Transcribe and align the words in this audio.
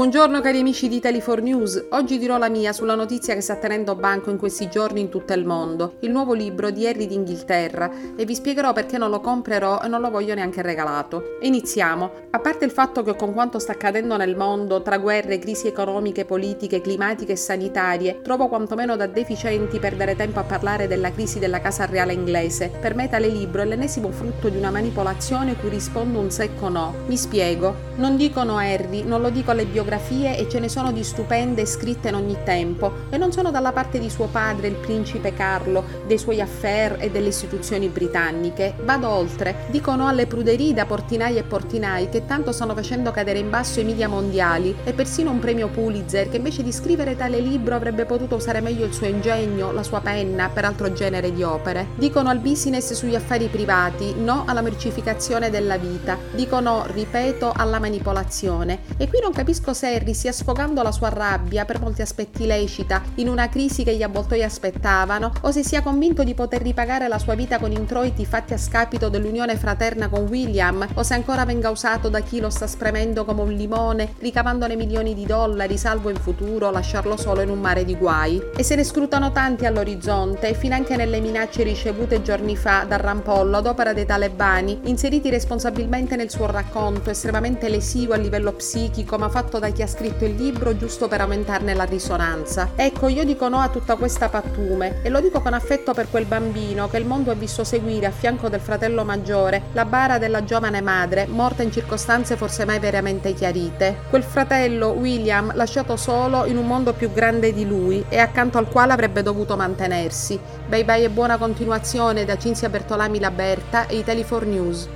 Buongiorno 0.00 0.40
cari 0.40 0.60
amici 0.60 0.88
di 0.88 0.98
Tele4 0.98 1.42
News, 1.42 1.88
oggi 1.90 2.16
dirò 2.16 2.38
la 2.38 2.48
mia 2.48 2.72
sulla 2.72 2.94
notizia 2.94 3.34
che 3.34 3.42
sta 3.42 3.56
tenendo 3.56 3.94
banco 3.96 4.30
in 4.30 4.38
questi 4.38 4.70
giorni 4.70 5.00
in 5.00 5.10
tutto 5.10 5.34
il 5.34 5.44
mondo, 5.44 5.96
il 6.00 6.10
nuovo 6.10 6.32
libro 6.32 6.70
di 6.70 6.86
Harry 6.86 7.06
d'Inghilterra 7.06 7.90
e 8.16 8.24
vi 8.24 8.34
spiegherò 8.34 8.72
perché 8.72 8.96
non 8.96 9.10
lo 9.10 9.20
comprerò 9.20 9.82
e 9.82 9.88
non 9.88 10.00
lo 10.00 10.08
voglio 10.08 10.32
neanche 10.32 10.62
regalato. 10.62 11.36
Iniziamo. 11.42 12.28
A 12.30 12.38
parte 12.38 12.64
il 12.64 12.70
fatto 12.70 13.02
che 13.02 13.14
con 13.14 13.34
quanto 13.34 13.58
sta 13.58 13.72
accadendo 13.72 14.16
nel 14.16 14.36
mondo, 14.36 14.80
tra 14.80 14.96
guerre, 14.96 15.38
crisi 15.38 15.66
economiche, 15.66 16.24
politiche, 16.24 16.80
climatiche 16.80 17.32
e 17.32 17.36
sanitarie, 17.36 18.22
trovo 18.22 18.48
quantomeno 18.48 18.96
da 18.96 19.06
deficienti 19.06 19.78
perdere 19.78 20.16
tempo 20.16 20.38
a 20.38 20.44
parlare 20.44 20.88
della 20.88 21.12
crisi 21.12 21.38
della 21.38 21.60
Casa 21.60 21.84
Reale 21.84 22.14
inglese. 22.14 22.70
Per 22.80 22.94
me 22.94 23.10
tale 23.10 23.28
libro 23.28 23.60
è 23.60 23.66
l'ennesimo 23.66 24.10
frutto 24.10 24.48
di 24.48 24.56
una 24.56 24.70
manipolazione 24.70 25.56
cui 25.56 25.68
rispondo 25.68 26.20
un 26.20 26.30
secco 26.30 26.70
no. 26.70 26.94
Mi 27.06 27.18
spiego. 27.18 27.88
Non 27.96 28.16
dicono 28.16 28.56
Harry, 28.56 29.02
non 29.02 29.20
lo 29.20 29.28
dico 29.28 29.50
alle 29.50 29.66
biografie 29.66 29.88
e 29.92 30.46
ce 30.48 30.60
ne 30.60 30.68
sono 30.68 30.92
di 30.92 31.02
stupende 31.02 31.66
scritte 31.66 32.08
in 32.08 32.14
ogni 32.14 32.36
tempo 32.44 32.92
e 33.10 33.16
non 33.16 33.32
sono 33.32 33.50
dalla 33.50 33.72
parte 33.72 33.98
di 33.98 34.08
suo 34.08 34.26
padre, 34.26 34.68
il 34.68 34.76
principe 34.76 35.34
Carlo, 35.34 35.84
dei 36.06 36.16
suoi 36.16 36.40
affair 36.40 36.96
e 37.00 37.10
delle 37.10 37.28
istituzioni 37.28 37.88
britanniche. 37.88 38.74
Vado 38.84 39.08
oltre, 39.08 39.66
dicono 39.70 40.06
alle 40.06 40.26
pruderie 40.26 40.72
da 40.72 40.86
portinai 40.86 41.38
e 41.38 41.42
portinai 41.42 42.08
che 42.08 42.24
tanto 42.24 42.52
stanno 42.52 42.74
facendo 42.74 43.10
cadere 43.10 43.40
in 43.40 43.50
basso 43.50 43.80
i 43.80 43.84
media 43.84 44.06
mondiali 44.06 44.74
e 44.84 44.92
persino 44.92 45.32
un 45.32 45.40
premio 45.40 45.68
Pulitzer 45.68 46.28
che 46.28 46.36
invece 46.36 46.62
di 46.62 46.72
scrivere 46.72 47.16
tale 47.16 47.40
libro 47.40 47.74
avrebbe 47.74 48.04
potuto 48.04 48.36
usare 48.36 48.60
meglio 48.60 48.86
il 48.86 48.92
suo 48.92 49.06
ingegno, 49.06 49.72
la 49.72 49.82
sua 49.82 50.00
penna 50.00 50.50
per 50.50 50.64
altro 50.64 50.92
genere 50.92 51.32
di 51.32 51.42
opere. 51.42 51.88
Dicono 51.96 52.28
al 52.28 52.38
business 52.38 52.92
sugli 52.92 53.16
affari 53.16 53.48
privati, 53.48 54.14
no 54.14 54.44
alla 54.46 54.62
mercificazione 54.62 55.50
della 55.50 55.78
vita. 55.78 56.16
Dicono, 56.32 56.84
ripeto, 56.86 57.52
alla 57.54 57.80
manipolazione. 57.80 58.80
E 58.96 59.08
qui 59.08 59.18
non 59.20 59.32
capisco 59.32 59.74
se 59.80 59.94
Harry 59.94 60.12
stia 60.12 60.30
sfogando 60.30 60.82
la 60.82 60.92
sua 60.92 61.08
rabbia, 61.08 61.64
per 61.64 61.80
molti 61.80 62.02
aspetti 62.02 62.44
lecita, 62.44 63.00
in 63.14 63.30
una 63.30 63.48
crisi 63.48 63.82
che 63.82 63.96
gli 63.96 64.02
avvoltoi 64.02 64.42
aspettavano, 64.42 65.32
o 65.40 65.50
se 65.52 65.64
sia 65.64 65.80
convinto 65.80 66.22
di 66.22 66.34
poter 66.34 66.60
ripagare 66.60 67.08
la 67.08 67.18
sua 67.18 67.34
vita 67.34 67.58
con 67.58 67.72
introiti 67.72 68.26
fatti 68.26 68.52
a 68.52 68.58
scapito 68.58 69.08
dell'unione 69.08 69.56
fraterna 69.56 70.10
con 70.10 70.26
William, 70.28 70.86
o 70.92 71.02
se 71.02 71.14
ancora 71.14 71.46
venga 71.46 71.70
usato 71.70 72.10
da 72.10 72.20
chi 72.20 72.40
lo 72.40 72.50
sta 72.50 72.66
spremendo 72.66 73.24
come 73.24 73.40
un 73.40 73.52
limone, 73.52 74.16
ricavandone 74.18 74.76
milioni 74.76 75.14
di 75.14 75.24
dollari, 75.24 75.78
salvo 75.78 76.10
in 76.10 76.16
futuro 76.16 76.70
lasciarlo 76.70 77.16
solo 77.16 77.40
in 77.40 77.48
un 77.48 77.58
mare 77.58 77.86
di 77.86 77.96
guai. 77.96 78.38
E 78.54 78.62
se 78.62 78.74
ne 78.74 78.84
scrutano 78.84 79.32
tanti 79.32 79.64
all'orizzonte, 79.64 80.52
finanche 80.52 80.94
nelle 80.94 81.20
minacce 81.20 81.62
ricevute 81.62 82.20
giorni 82.20 82.54
fa 82.54 82.84
dal 82.86 82.98
rampollo 82.98 83.56
ad 83.56 83.66
opera 83.66 83.94
dei 83.94 84.04
talebani, 84.04 84.80
inseriti 84.84 85.30
responsabilmente 85.30 86.16
nel 86.16 86.28
suo 86.28 86.44
racconto 86.44 87.08
estremamente 87.08 87.70
lesivo 87.70 88.12
a 88.12 88.18
livello 88.18 88.52
psichico 88.52 89.16
ma 89.16 89.30
fatto 89.30 89.58
da 89.58 89.68
chi 89.72 89.82
ha 89.82 89.86
scritto 89.86 90.24
il 90.24 90.34
libro 90.34 90.76
giusto 90.76 91.08
per 91.08 91.20
aumentarne 91.20 91.74
la 91.74 91.84
risonanza. 91.84 92.70
Ecco, 92.74 93.08
io 93.08 93.24
dico 93.24 93.48
no 93.48 93.58
a 93.58 93.68
tutta 93.68 93.96
questa 93.96 94.28
pattume 94.28 95.00
e 95.02 95.08
lo 95.08 95.20
dico 95.20 95.40
con 95.40 95.54
affetto 95.54 95.92
per 95.92 96.08
quel 96.10 96.24
bambino 96.24 96.88
che 96.88 96.98
il 96.98 97.06
mondo 97.06 97.30
ha 97.30 97.34
visto 97.34 97.64
seguire 97.64 98.06
a 98.06 98.10
fianco 98.10 98.48
del 98.48 98.60
fratello 98.60 99.04
maggiore 99.04 99.62
la 99.72 99.84
bara 99.84 100.18
della 100.18 100.44
giovane 100.44 100.80
madre, 100.80 101.26
morta 101.26 101.62
in 101.62 101.72
circostanze 101.72 102.36
forse 102.36 102.64
mai 102.64 102.78
veramente 102.78 103.32
chiarite. 103.32 104.02
Quel 104.08 104.22
fratello, 104.22 104.88
William, 104.88 105.52
lasciato 105.54 105.96
solo 105.96 106.44
in 106.46 106.56
un 106.56 106.66
mondo 106.66 106.92
più 106.92 107.12
grande 107.12 107.52
di 107.52 107.66
lui 107.66 108.04
e 108.08 108.18
accanto 108.18 108.58
al 108.58 108.68
quale 108.68 108.92
avrebbe 108.92 109.22
dovuto 109.22 109.56
mantenersi. 109.56 110.38
Bye 110.66 110.84
bye 110.84 111.04
e 111.04 111.10
buona 111.10 111.36
continuazione 111.36 112.24
da 112.24 112.36
Cinzia 112.36 112.68
Bertolami 112.68 113.18
Laberta 113.18 113.86
e 113.86 113.98
Italy4 113.98 114.46
News. 114.46 114.88